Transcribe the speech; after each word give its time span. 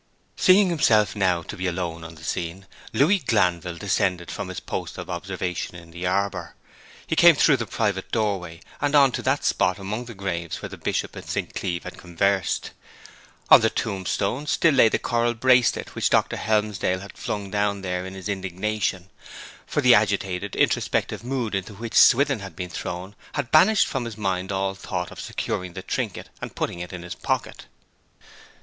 Seeing 0.35 0.69
himself 0.69 1.15
now 1.15 1.43
to 1.43 1.55
be 1.55 1.65
left 1.65 1.77
alone 1.77 2.03
on 2.03 2.15
the 2.15 2.23
scene, 2.23 2.65
Louis 2.91 3.19
Glanville 3.19 3.77
descended 3.77 4.31
from 4.31 4.47
his 4.47 4.59
post 4.59 4.97
of 4.97 5.11
observation 5.11 5.75
in 5.75 5.91
the 5.91 6.07
arbour. 6.07 6.55
He 7.05 7.15
came 7.15 7.35
through 7.35 7.57
the 7.57 7.67
private 7.67 8.11
doorway, 8.11 8.61
and 8.81 8.95
on 8.95 9.11
to 9.11 9.21
that 9.21 9.43
spot 9.45 9.77
among 9.77 10.05
the 10.05 10.15
graves 10.15 10.59
where 10.59 10.69
the 10.69 10.75
Bishop 10.77 11.15
and 11.15 11.23
St. 11.29 11.53
Cleeve 11.53 11.83
had 11.83 11.99
conversed. 11.99 12.71
On 13.51 13.61
the 13.61 13.69
tombstone 13.69 14.47
still 14.47 14.73
lay 14.73 14.89
the 14.89 14.97
coral 14.97 15.35
bracelet 15.35 15.93
which 15.93 16.09
Dr. 16.09 16.35
Helmsdale 16.35 17.01
had 17.01 17.15
flung 17.15 17.51
down 17.51 17.83
there 17.83 18.03
in 18.03 18.15
his 18.15 18.27
indignation; 18.27 19.11
for 19.67 19.81
the 19.81 19.93
agitated, 19.93 20.55
introspective 20.55 21.23
mood 21.23 21.53
into 21.53 21.75
which 21.75 21.93
Swithin 21.93 22.39
had 22.39 22.55
been 22.55 22.71
thrown 22.71 23.13
had 23.33 23.51
banished 23.51 23.85
from 23.85 24.05
his 24.05 24.17
mind 24.17 24.51
all 24.51 24.73
thought 24.73 25.11
of 25.11 25.19
securing 25.19 25.73
the 25.73 25.83
trinket 25.83 26.29
and 26.41 26.55
putting 26.55 26.79
it 26.79 26.91
in 26.91 27.03
his 27.03 27.13
pocket. 27.13 27.67